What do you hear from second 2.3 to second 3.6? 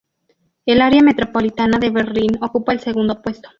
ocupa el segundo puesto.